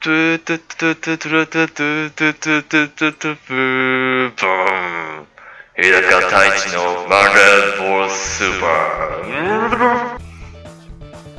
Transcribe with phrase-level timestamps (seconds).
[0.00, 5.26] トゥトゥトゥトゥトゥトゥトゥトゥトゥトゥトゥトゥブーブーン
[5.74, 6.78] 日高太一の
[7.08, 7.40] MONDAY
[7.74, 8.66] BALL SUPER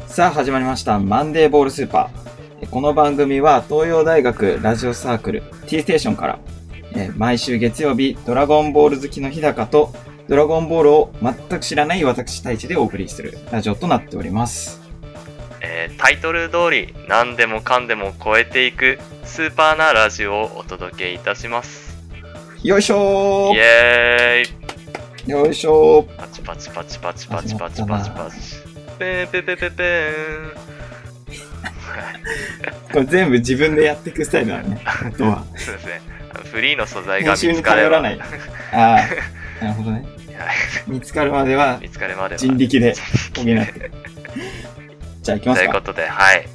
[0.03, 2.69] ーさあ始まりました MONDAY BALL SUPER。
[2.69, 6.37] この番組は東洋大学ラジオサークル T ステーションから
[7.15, 9.93] 毎週月曜日ドラゴンボール好きの日高と
[10.27, 14.88] ドラゴンボールを全く知らない私太一でお送りするラジオとなっております。
[15.61, 21.97] えータイトル通り何でもかんでも超えていくスーパーなラジオをお届けいたします。
[22.63, 25.27] よいしょイエーイ。
[25.27, 26.17] ーよいしょー。
[26.17, 28.37] パチパチパチパチパチパチパチパチ。
[28.97, 30.69] ペンペペペペン
[32.91, 34.81] これ全部自分でやっていくスタイルなのね
[35.17, 36.01] そうですね。
[36.51, 38.01] フリーの素材が見つかれば。
[38.01, 38.19] ない
[38.73, 38.97] あ
[39.61, 40.05] あなるほどね。
[40.37, 40.55] はい。
[40.87, 41.79] 見つかるまでは。
[42.37, 42.93] 人力で
[43.35, 43.91] 補って
[45.29, 46.47] じゃあ行きますかということで、はい。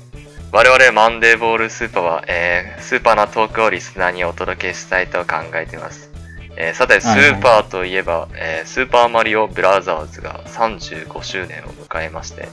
[0.53, 6.11] 我々マンデーボールスーパーは、えースーパーなトークをリスナーにお届けしたいと考えています。
[6.57, 12.49] えーさて、スーパーといえば、えースーパーマリオブラザーズが35周年を迎えまして、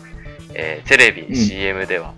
[0.54, 2.14] えーテレビ、うん CM では、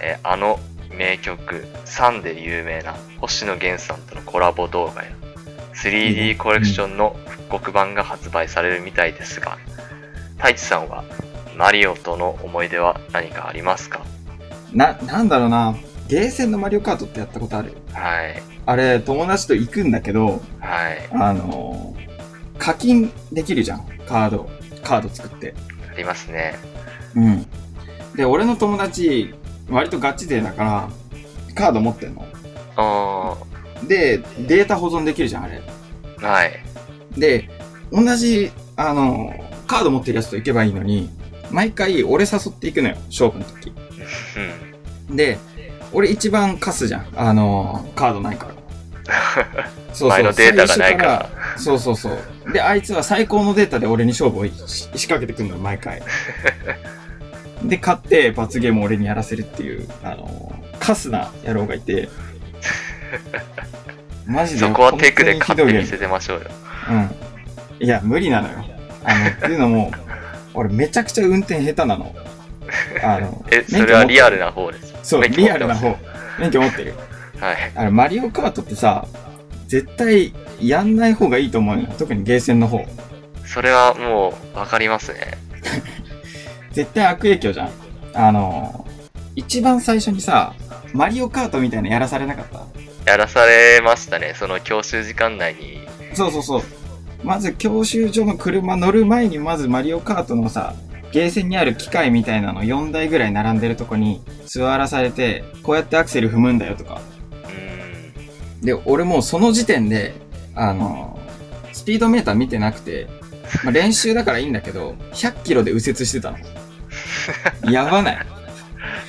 [0.00, 0.58] えーあの
[0.92, 5.20] 名曲、サンで有名な星野源さんとのコラボ動画や、いいね
[5.74, 9.58] 3D コレクションの復刻版が発売されるみたいですが、
[10.38, 11.04] 太一さんは
[11.60, 14.00] マリオとの思い出は何かありますか？
[14.72, 15.76] な、なんだろうな。
[16.08, 17.74] ゲーセンのマリオカートってやったことある？
[17.92, 18.42] はい。
[18.64, 21.06] あれ、友達と行くんだけど、はい。
[21.12, 22.00] あのー
[22.58, 23.86] 課金できるじゃん。
[24.06, 24.48] カード。
[24.82, 25.54] カード作って。
[25.90, 26.58] ありますね。
[27.14, 27.46] うん。
[28.14, 29.34] で、俺の友達、
[29.68, 30.88] 割とガチ勢だから、
[31.54, 32.26] カード持ってんの。
[32.76, 33.36] あ
[33.86, 35.62] で、データ保存できるじゃん、あれ。
[36.16, 36.52] ーはい。
[37.18, 37.50] で、
[37.92, 41.10] 同じ、あのーカード持ってるやつと行けばいいのに、
[41.50, 43.72] 毎回俺誘っていくのよ、勝負の時。
[45.08, 45.16] うん。
[45.16, 45.38] で、
[45.92, 47.06] 俺一番貸すじゃん。
[47.16, 48.54] あのーカードないから。
[49.92, 51.30] そうそう前のデータがないから。
[51.56, 52.52] そうそうそう。
[52.52, 54.52] で、あいつは最高のデータで俺に勝負をし
[54.94, 56.02] 仕掛けてくんのよ、毎回。
[57.64, 62.08] で、勝って罰ゲームを俺にやらせるっていう、あのーカスな野郎がいて、
[64.26, 64.60] マジで。
[64.60, 66.46] そこはテクで勝って見本せてましょうよ。
[66.90, 67.10] うん。
[67.84, 68.54] いや、無理なのよ。
[69.04, 69.90] あの、っていうのも、
[70.54, 72.14] 俺めちゃくちゃ運転下手なの。
[73.02, 74.94] あの、 え、それはリアルな方です。
[75.02, 75.96] そう、リアルな方。
[76.38, 76.94] 免許持ってる。
[77.38, 77.56] はい。
[77.74, 79.06] あの、マリオカートってさ、
[79.66, 81.88] 絶対やんない方がいいと思うのよ。
[81.98, 82.84] 特にゲーセンの方。
[83.46, 85.38] それはもう、わかりますね。
[86.72, 87.70] 絶対悪影響じゃん。
[88.14, 88.86] あの、
[89.36, 90.54] 一番最初にさ、
[90.92, 92.44] マリオカートみたいなのやらされなかっ
[93.04, 93.10] た？
[93.10, 94.34] やらされましたね。
[94.36, 95.80] その教習時間内に。
[96.14, 96.62] そうそうそう。
[97.22, 100.74] まず教習所の車乗る前にまずマリオカートのさ、
[101.12, 107.00] ゲーセンにある機械みたいなの4台ぐらい並んでるとこに座らされて、こうやってアクセル踏むんだよとか。
[108.62, 110.14] で、俺もうその時点で、
[110.54, 111.18] あの、
[111.72, 113.08] スピードメーター見てなくて、
[113.64, 116.38] まあ、練習だからいいんだけど、100キロで右折してたの。
[117.70, 118.26] やばない。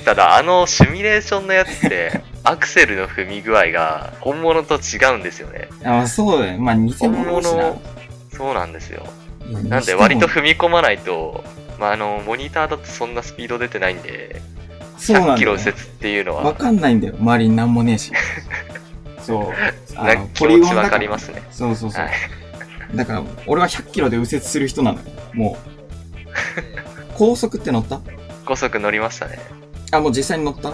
[0.04, 5.68] ただ、あのシミュレーションのやつって、アクセルの踏み具合が本物と違うんですよね。
[5.84, 6.58] あ、そうだよ。
[6.58, 7.62] まあ、偽本物だしな。
[7.62, 7.82] 物、
[8.42, 9.06] そうなんですよ。
[9.68, 11.44] なんで割と、踏み込まないと、
[11.78, 14.42] まあ、あの、モニターだとそんなスピード出てないんで、
[14.98, 17.14] 100そうなんだよ、キロ右折っていうのわは、かんないんだよ。
[17.20, 18.12] 周りになんもねえし。
[19.22, 19.46] そう。
[19.96, 21.42] あなの気持ちわかりますね。
[21.52, 22.04] そうそうそう。
[22.04, 22.12] はい。
[22.96, 25.04] だから、俺は100キロで右折する人なのよ。
[25.34, 25.70] もう。
[27.14, 28.00] 高速って乗った？
[28.44, 29.38] 高速乗りましたね。
[29.92, 30.72] あ、もう実際に乗った？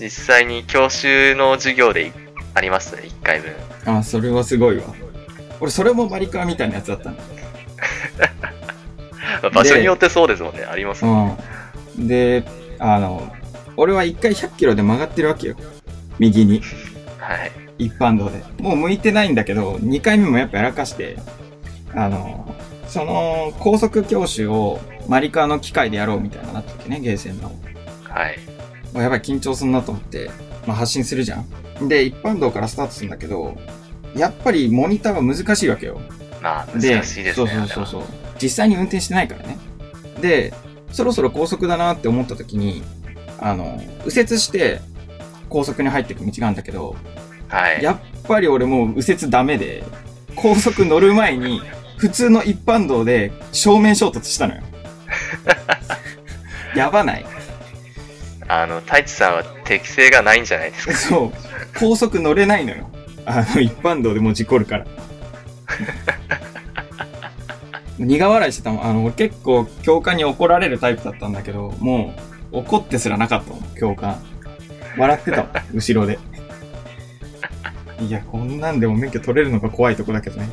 [0.00, 2.12] 実際に教習の授業で
[2.54, 3.52] ありますね、1回分。
[3.98, 4.84] あ、それはすごいわ。
[5.60, 7.22] 俺、それもマリカーみたいなやつだったんだ。
[9.52, 11.38] 場所によってそうですもんね、ありますもん。
[11.98, 12.08] うん。
[12.08, 12.44] で、
[12.78, 13.32] あの、
[13.76, 15.56] 俺は1回100キロで曲がってるわけよ。
[16.18, 16.62] 右に。
[17.18, 17.52] はい。
[17.78, 18.42] 一般道で。
[18.62, 21.16] もう向いてないんだけど、2回目もやっぱやらかして、
[21.94, 22.54] あの、
[22.88, 27.52] その高速教習をマリカーの機械でやろうみたいななった時ね、ゲーセンの。
[28.04, 28.38] はい。
[28.92, 30.30] もうやばい緊張すんなと思って、
[30.66, 31.38] まあ、発信するじゃ
[31.80, 31.88] ん。
[31.88, 33.56] で、一般道からスタートするんだけど、
[34.16, 36.00] やっぱりモニターは難しいわけよ。
[36.42, 37.52] まあ、で、難しいですそうね。
[37.56, 38.02] そうそうそう。
[38.40, 39.58] 実際に運転してないからね。
[40.20, 40.52] で、
[40.92, 42.82] そろそろ高速だなって思った時に、
[43.40, 44.80] あの、右折して
[45.48, 46.96] 高速に入っていく道があるんだけど、
[47.48, 47.82] はい。
[47.82, 49.84] やっぱり俺もう右折ダメで、
[50.36, 51.60] 高速乗る前に、
[51.96, 54.62] 普通の一般道で正面衝突したのよ。
[56.76, 57.26] やばない
[58.46, 60.94] あの、太一さんは適性がないんじゃないですか？
[60.94, 61.32] そう。
[61.78, 62.88] 高速乗れないのよ。
[63.28, 64.86] あの、一般道でもう事故るから。
[67.98, 68.84] 苦笑いしてたもん。
[68.86, 72.14] あの、俺結構教官に怒られるタイプだったんだけど、も
[72.52, 74.22] う怒ってすらなかったもん、教官。
[74.96, 76.18] 笑ってたもん、後ろで。
[78.00, 80.48] いや、こんなんでも免許取れるのが怖いとこだけどね。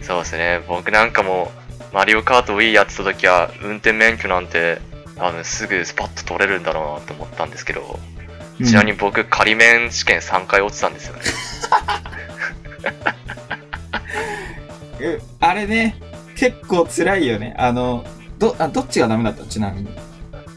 [0.00, 0.60] そうですね。
[0.66, 1.52] 僕なんかも、
[1.92, 4.80] マリオカート Wii やってた時は、運転免許なんて、
[5.16, 7.98] 多分すぐスパッと取れるんだろうなと思ったんですけど、
[8.64, 11.22] ちなみに僕、仮免試験3回落ちたんですよね。
[15.00, 15.96] え あれね、
[16.36, 17.54] 結構辛いよね。
[17.58, 18.04] あの、
[18.38, 19.42] ど、あ、どっちがダメだった？
[19.42, 19.88] のちなみに。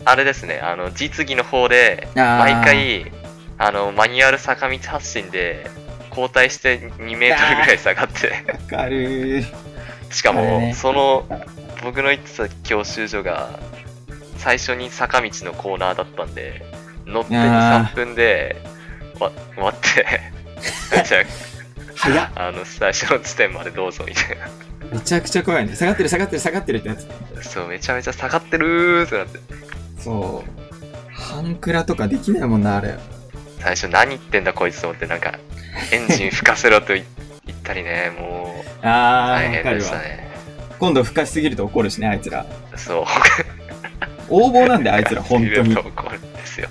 [0.05, 3.11] あれですね、あの、実技の方で、毎回、
[3.57, 5.67] あの、マニュアル坂道発進で、
[6.09, 9.45] 交代して2メートルぐらい下がって、わかるー。
[10.11, 11.25] しかも、ねその、
[11.83, 13.59] 僕の行ってた教習所が、
[14.37, 16.65] 最初に坂道のコーナーだったんで、
[17.05, 18.61] 乗って2、あー3分で、
[19.19, 20.05] わ終わって、
[21.05, 21.23] じ ゃ
[22.01, 22.29] 早っ。
[22.35, 24.47] あ、 あの、最初の地点までどうぞみたいな。
[24.91, 25.75] めちゃくちゃ怖いね。
[25.75, 27.07] 下がってる下がってる下がってるってやつ。
[27.49, 29.39] そう、めちゃめちゃ下がってるーってなって。
[29.99, 31.11] そう。
[31.13, 32.95] 半クラとかできないもんな、あれ。
[33.59, 35.37] 最初何言ってんだこいつと思って、なんか、
[35.91, 37.05] エンジン吹かせろと言
[37.45, 39.77] 言ったりね、もう、あー、わ大変。
[39.77, 40.27] でしたね。
[40.79, 42.45] 今度吹かしすぎると怒るしね、あいつら。
[42.75, 43.05] そう。
[44.33, 45.77] 横暴なんで、あいつら、本当に。
[45.77, 46.67] 怒るんですよ。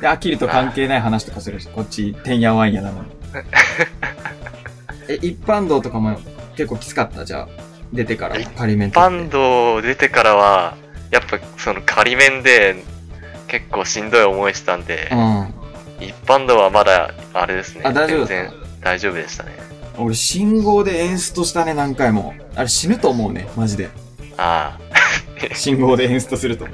[0.00, 3.10] で、飽きると関係ない話とかするし、こっち、てんやわんやなのに。
[5.08, 6.18] え、一般道とかも
[6.56, 7.24] 結構きつかった？
[7.24, 7.48] じゃあ。
[7.92, 10.76] 出てから、一仮面バンド出てからは、
[11.10, 12.76] やっぱその仮面で
[13.48, 15.54] 結構しんどい思いしたんで、うん。
[16.00, 17.82] 一般道はまだあれですね。
[17.84, 19.50] あ、大丈夫全然大丈夫でしたね。
[19.94, 22.32] た俺、信号でエンストしたね、何回も。
[22.56, 23.90] あれ死ぬと思うね、マジで。
[24.38, 24.78] あ
[25.54, 26.66] 信号でエンストすると。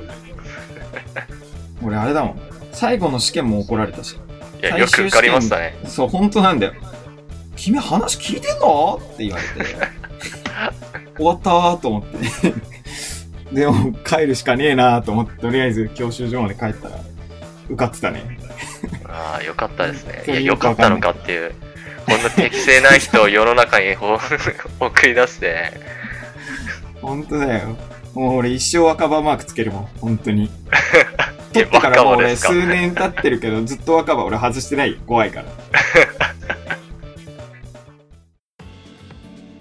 [1.82, 2.40] 俺、あれだもん。
[2.72, 4.16] 最後の試験も怒られたし。
[4.62, 4.66] あ。
[4.66, 5.76] いや、よく受かりましたね。
[5.86, 6.74] そう、本当なんだよ。
[7.58, 9.00] 君話聞いてんの？
[9.02, 9.74] って言われて。
[11.18, 12.54] 終わったーと思って。
[13.52, 17.00] でも、帰るしかねえなーと思って、とりあえず教習所まで帰ったら、
[17.68, 18.38] 受かってたね。
[19.08, 20.22] ああ、よかったですね。
[20.28, 21.52] いや、よかったのかっていう。
[22.06, 24.18] こんな適正ない人を世の中にほ
[24.80, 25.72] 送り出して、
[27.02, 27.76] 本当だよ。
[28.14, 30.50] もう俺一生若葉マークつけるもん、本当に。
[31.52, 34.98] 取ってからもう俺数年経ってるけど、ずっと若葉俺外してないよ。
[35.06, 35.46] 怖いから。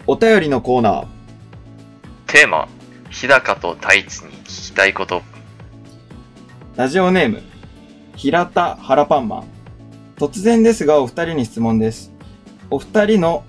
[0.10, 1.08] お便りのコーナー。
[2.28, 2.70] テーマ、
[3.10, 5.22] 日高と太一に聞きたいこと。
[6.78, 7.42] ラジオネーム、
[8.16, 9.44] 平田原パンマン。
[10.16, 12.14] 突然ですが、お二人に質問です。
[12.70, 13.44] お二人の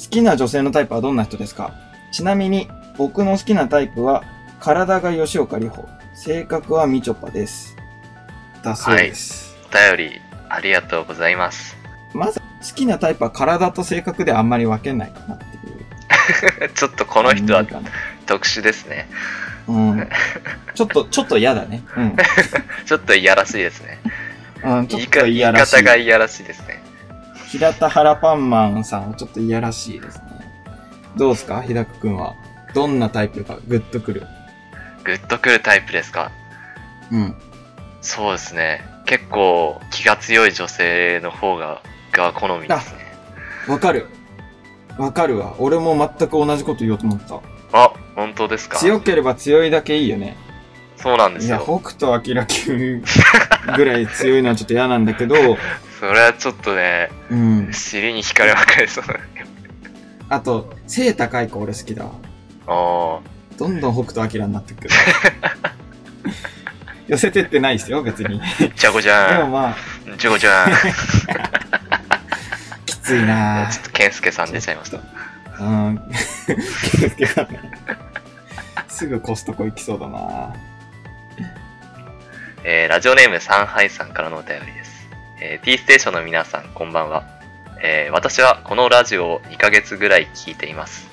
[0.00, 1.74] 好きな女性のタイプはどんな人ですか？
[2.12, 4.22] ちなみに、僕の好きなタイプは、
[4.60, 5.84] 体が吉岡里帆、
[6.14, 7.74] 性格はみちょぱです。
[8.62, 9.56] だそうです。
[9.68, 11.76] お便り、ありがとうございます。
[12.14, 12.44] まず、好
[12.76, 15.77] きなタイプは体と性格であんまり分けないかなっていう。
[16.74, 17.64] ちょっとこの人は
[18.26, 19.08] 特殊ですね。
[19.66, 20.08] なうん。
[20.74, 21.82] ちょっと、ちょっと嫌だね。
[21.96, 22.16] うん。
[22.86, 24.00] ちょっといやらしいですね。
[24.64, 25.82] うん、ちょっ言いか言いと嫌らしい方。
[25.84, 26.82] がいやらしいですね。
[27.48, 30.22] 平田原パンマンさんはちょっと嫌らしいですね。
[31.16, 31.62] どうですか？
[31.62, 32.34] 日高くんは。
[32.74, 34.26] どんなタイプがグッとくる
[35.04, 36.30] グッとくるタイプですか？
[37.10, 37.34] うん。
[38.02, 38.84] そうですね。
[39.06, 41.80] 結構気が強い女性の方が、
[42.12, 43.06] が好みですね。
[43.66, 44.06] わかる。
[44.98, 45.54] わかるわ。
[45.58, 47.40] 俺も全く同じこと言おうと思った。
[47.72, 48.78] あ、本当ですか？
[48.78, 50.36] 強ければ強いだけいいよね。
[50.96, 51.80] そうなんでいや、すよ。
[51.80, 53.02] 北斗晶級
[53.76, 55.36] ぐらい強いのはちょっと嫌なんだけど、
[56.00, 57.68] それはちょっとね、うん。
[57.72, 59.04] 尻に惹かれまかれそう。
[60.28, 62.10] あと、背高い子俺好きだわ。
[62.66, 63.18] あ
[63.56, 64.90] どんどん北斗晶になってくる。
[67.08, 68.40] 寄せてってないですよ、別に。
[68.60, 69.76] ー、ちゃこちでもゃま
[70.08, 70.70] あ、ん、ちゃこちゃん。
[73.08, 74.98] きついな ちょっと健介さん出ちゃいました。
[75.60, 75.98] うん。
[76.98, 77.60] 気をつけたね。
[78.88, 80.54] すぐコストコ行きそうだな
[82.64, 85.08] えーラジオネームサンハイさんからのお便りです。
[85.40, 87.24] えー T ステーションの皆さん、こんばんは。
[87.82, 91.08] えー私はこのラジオを2ヶ月ぐらい聞いています。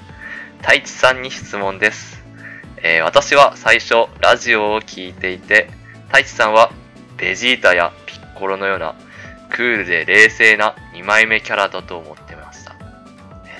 [0.62, 2.22] 太一さんに質問です。
[2.84, 5.70] えー私は最初、ラジオを聞いていて、
[6.08, 6.72] 太一さんは
[7.18, 8.96] ベジータやピッコロのような
[9.56, 12.76] クールで冷静な2枚目キャラだと思ってました。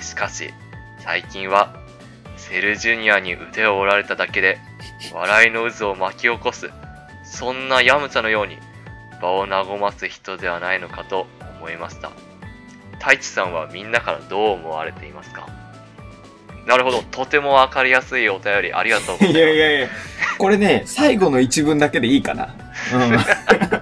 [0.02, 0.54] しかし、
[1.00, 1.74] 最近は
[2.36, 4.58] セルジュニアに腕を折られただけで
[5.14, 6.70] 笑いの渦を巻き起こす
[7.24, 8.58] そんなヤムチャのように
[9.22, 11.28] 場を和ます人ではないのかと
[11.60, 12.12] 思いました。
[13.00, 15.48] 太一さんはみんなからどう思われていますか？
[16.68, 17.04] なるほど。
[17.04, 19.38] とてもわかりやすいお便りありがとうございます。
[19.40, 19.88] いやいやいや、
[20.38, 22.54] これね、最後の一文だけでいいかな。
[22.94, 23.18] うん。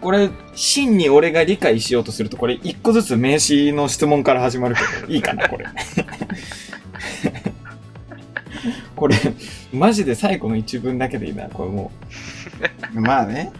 [0.00, 5.66] これ、真に俺が理解しようとすると、これ一個ずつ名詞の質問から始まるけど、 いいかな、これ。
[8.94, 9.16] これ、
[9.72, 11.90] マジで最後の一文だけでいいな、これも
[12.94, 13.00] う。
[13.00, 13.52] まあね。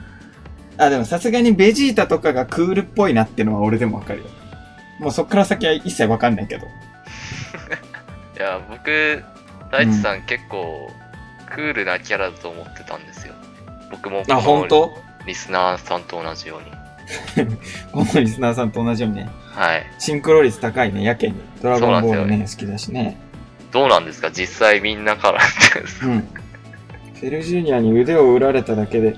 [0.76, 4.26] あ、でもさすがにベジータとかがクールっぽいなってのは俺でもわかるよ。
[5.00, 6.66] もうそっから先は一切わかんないけど。
[6.66, 9.22] いや、僕、
[9.72, 10.90] 大地さん結構、
[11.50, 13.34] クールなキャラだと思ってたんですよ。
[13.90, 15.07] 僕も、あ、本当？
[15.28, 17.46] リスナーさんと同じように。
[17.92, 19.86] このリスナーさんと同じようにね、はい。
[19.98, 21.34] シンクロ率高いね、やけに。
[21.62, 23.18] ドラゴンボールね、好きだしね。
[23.70, 24.30] どうなんですか？
[24.30, 25.40] 実際みんなからっ
[25.72, 26.28] て うん。
[27.20, 29.16] セルジュニアに腕を折られただけで、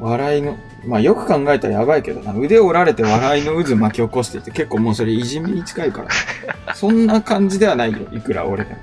[0.00, 0.56] 笑いの、
[0.86, 6.02] まあよく考えたらやばいけどな、腕を折られて笑いの渦巻き起こしてて、結構もうそれいじめに近いか
[6.66, 6.74] ら。
[6.74, 8.76] そんな感じではないよ、いくら俺でも。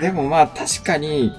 [0.00, 1.32] でもまあ確かに、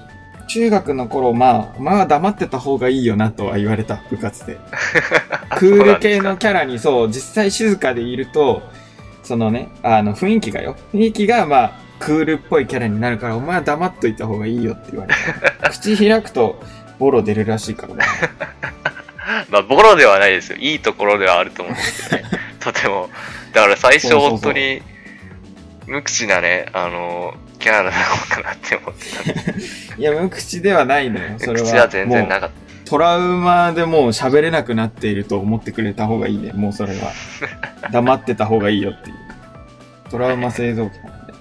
[0.48, 4.58] 中学の頃、まあ、まあ黙ってた方がいいよなとは言われた、部活で。
[5.56, 8.62] クール系のキャラにそう、実際静かでいると、
[9.22, 10.74] そのね、あの、雰囲気がよ。
[10.92, 15.14] 雰囲気が、まあ、クールっぽいキャラになるから、お前は黙っといた方がいいよって言われ
[15.60, 15.68] た。
[15.70, 16.60] 口開くと、
[16.98, 18.04] ボロ出るらしいからね。
[19.50, 20.58] まあ、ボロではないですよ。
[20.58, 22.24] いいところではあると思うんですよね。
[22.58, 23.10] とても。
[23.52, 24.82] だから最初本当に、
[25.86, 29.96] 無口なね、あの、キャラなのかなって思ってた。
[29.96, 31.38] いや、無口ではないのよ。
[31.38, 31.66] それは。
[31.66, 32.50] 口は全然なかっ
[32.84, 36.52] トラウマでもう喋れなくなっていると思ってくれた方がいいね。
[36.52, 37.12] もうそれは。
[37.92, 39.16] 黙ってた方がいいよっていう。
[40.10, 41.34] トラウマ製造機なんで。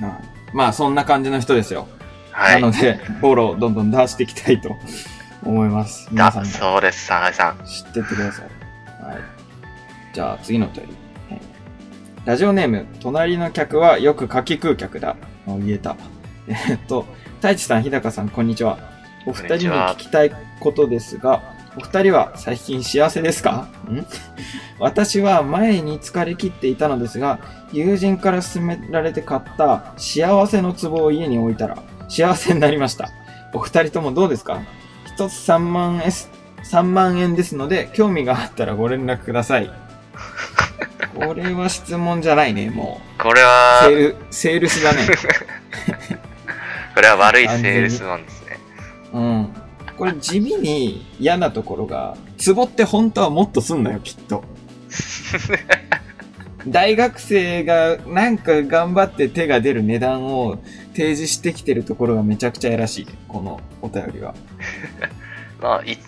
[0.00, 0.20] まあ、
[0.52, 1.88] まあ、そんな感じの人ですよ。
[2.30, 2.38] た。
[2.38, 2.60] はい。
[2.60, 4.76] なので、ボロをどんどん出していきたいと
[5.42, 6.08] 思います。
[6.10, 7.64] 皆ださんもそうです、サナさん。
[7.64, 8.44] 知ってってください。
[9.02, 9.16] はい。
[10.12, 10.90] じゃあ、次のお便り。
[11.30, 11.56] はい
[12.26, 15.14] ラジオネーム、隣の客はよく柿食う客だ。
[15.46, 15.96] あ言えた。
[16.48, 18.78] えーっと、太一さん、日高さん、こんにちは。
[19.26, 21.42] お二人に聞きたいことですが、
[21.76, 23.68] お二人は最近幸せですか？
[23.90, 24.06] ん？
[24.78, 27.38] 私は前に疲れ切っていたのですが、
[27.72, 33.10] 友人から勧められて買った幸せの壺を家に置いたら幸せになりました。
[33.52, 34.60] お二人ともどうですか？
[35.06, 36.00] 一つ3万円、
[36.64, 39.70] 3万円ですので、興味があったらご連絡ください。
[41.14, 43.44] これは質問じゃないね、もこれう。
[43.44, 45.02] はセ、ール、セールスだね。
[46.94, 48.58] これは悪いセールスマンですね。
[49.12, 49.48] うん。
[49.96, 54.44] これ地味に嫌なところが、壺って本当はもっとすんのよ、きっと。
[56.68, 60.58] 大学生がなんか頑張って手が出る値段を
[60.92, 63.06] 提示してきてるところがめちゃくちゃやらしい。
[63.28, 64.34] このお便りは。
[65.60, 65.98] まあ、い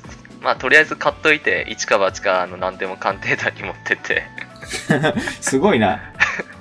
[0.40, 4.22] まあ、とりあえず買っといて、一か八か、あの、何でも鑑定団に持ってって。
[5.40, 6.00] すごいな。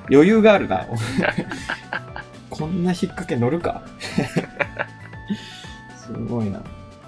[0.10, 0.86] 余裕があるな。
[2.50, 3.82] こんな引っ掛け乗るか？
[5.98, 6.62] すごいな。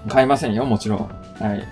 [0.07, 0.99] 買いませんよ、もちろん。
[1.43, 1.67] はい。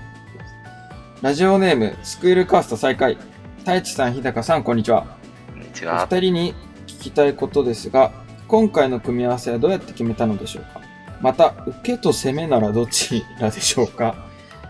[1.22, 3.18] ラジオネーム、スクールカースト再開。
[3.60, 5.06] 太一さん、日高さん、こんにちは。
[5.50, 6.06] おこんにちは。
[6.10, 6.56] 二人に
[6.88, 8.12] 聞きたいことですが、
[8.48, 10.82] 今回の組み合わせはどうやって決めたのでしょうか？
[11.20, 14.16] また、受けと攻めならどちらでしょうか？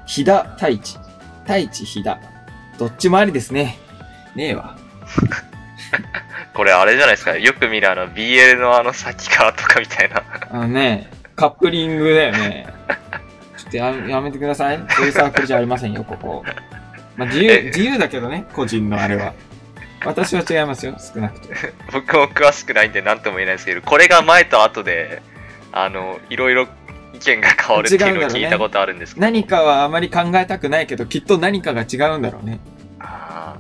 [0.06, 0.98] 飛田太一。
[1.44, 2.20] 太一飛田。
[2.80, 3.78] どっちもありですね。
[4.36, 4.78] ねえわ。
[6.58, 7.38] これあれじゃないですか。
[7.38, 10.24] よく見るあの、BL のあの先からとかみたいな。
[10.50, 12.66] あのね、カップリングだよね。
[13.58, 14.84] ちょっとややめてください。
[14.90, 16.44] そういうサークルじゃありませんよ、ここ。
[17.16, 19.36] まあ、自由、え自由だけどね、個人のあれは。
[20.04, 21.54] 私は違いますよ、少なくとも。
[21.94, 25.22] 僕も詳しくないんで何とも言えないですけど、これが前と後で、
[25.72, 26.68] あの、いろいろ
[27.14, 29.24] 意見が変わるっていうのを聞いたことあるんですけど。
[29.28, 32.60] 何かはあまり考えたくないけど、きっと何かが違うんだろうね。
[33.00, 33.58] あ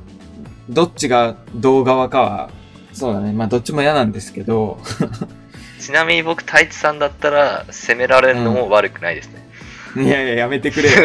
[0.67, 2.49] どっちが動側かは、
[2.97, 3.31] そうだね。
[3.31, 5.27] まあ、どっちも嫌なんですけど、ー
[5.79, 10.03] ちなみに僕、太一さんだったら、責められるのも悪くないですね。
[10.03, 10.95] いやいや、やめてくれよ。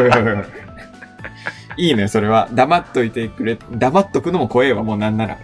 [0.00, 0.10] おい
[1.76, 2.48] おいね、それは。
[2.52, 3.58] 黙っといてくれ。
[3.72, 5.38] 黙っとくのも怖えわ、もうなんなら。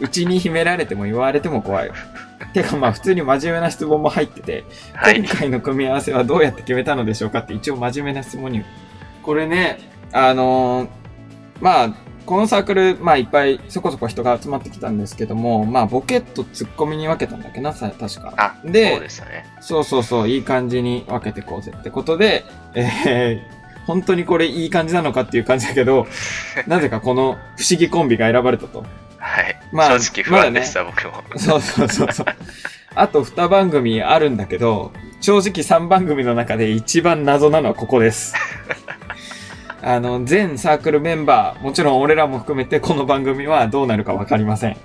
[0.00, 1.94] うちに秘められても言われても怖いよ。
[2.52, 5.28] てかまあ普通に真面目な質問も入ってて、はい今。
[5.28, 8.64] 回の組み合わせはどうやって決めたのでしょうかって一応真面目な質問に。
[9.22, 9.78] これね、
[10.12, 10.88] あのー
[11.60, 11.94] まあ、
[12.28, 18.34] このサークル、まあいっぱいそこそこ人が集まってきたんですけども、まあボケとツッコミに分けたんだっけな、さ確か。
[18.36, 19.46] あ、でそうでしたね。
[19.62, 22.44] そうそうそう、いい感じに分けてこうぜってことで、
[22.74, 26.06] えー、本当にこれいい感じなのかっていう感じだけど、
[26.68, 28.84] なぜかこの不思議コンビが選ばれたと。
[29.16, 29.58] はい。
[29.72, 31.24] まあ正直不安でした、僕も。
[31.38, 32.26] そうそうそうそう。
[32.94, 34.92] あと2番組あるんだけど、
[35.22, 38.34] 正直3番組の中で一番謎なのはここです。
[39.80, 44.76] あの、全サークルメンバー、もちろん俺らも含めてこの番組はどうなるかわかりません。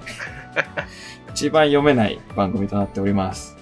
[1.33, 3.57] 一番読めない番組となっております。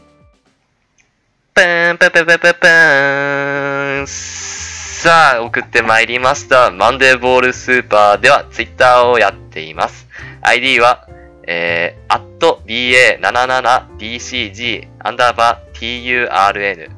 [1.53, 4.07] パーン、パパパパパーン。
[4.07, 6.69] さあ、送ってまいりました。
[6.69, 10.09] マンデーボールスーパーではツイッターをやっています。
[10.41, 11.07] ID は、
[11.47, 16.89] えー、@BA77DCG アンダーバー TURN、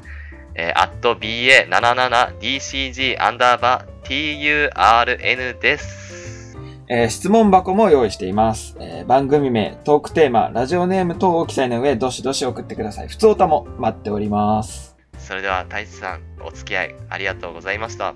[0.55, 6.57] えー、@BA77DCG アンダーバー TURN です。
[6.89, 13.07] えー質問箱も用意しています、えー番組名、トークテーマ、ラジオネーム等を記載の上、どしどし送ってください。
[13.07, 14.95] 普通歌も待っております。
[15.17, 18.10] それでは、太一さん、お付き合いありがとうございました。
[18.10, 18.13] あ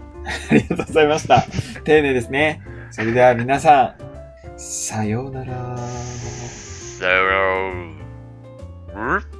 [0.52, 1.46] りがとうございました。
[1.86, 2.62] 丁寧ですね。
[2.92, 3.96] それでは皆さん、
[4.58, 5.78] さようなら。
[5.78, 7.72] さよ
[8.94, 9.37] なら。